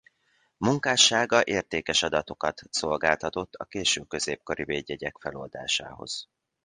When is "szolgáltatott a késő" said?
2.69-4.01